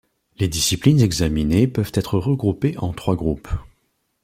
[0.39, 3.49] Les disciplines examinées peuvent être regroupée en trois groupes.